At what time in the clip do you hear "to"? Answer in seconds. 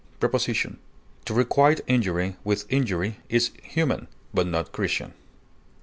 1.25-1.33